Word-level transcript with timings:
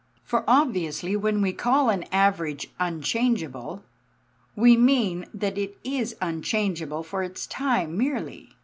For 0.23 0.43
obviously 0.47 1.15
when 1.15 1.43
we 1.43 1.53
call 1.53 1.91
an 1.91 2.05
average 2.11 2.71
unchangeable, 2.79 3.83
we 4.55 4.75
mean 4.75 5.27
that 5.31 5.59
it 5.59 5.77
is 5.83 6.15
unchangeable 6.19 7.03
for 7.03 7.21
its 7.21 7.45
time 7.45 7.95
merely. 7.99 8.49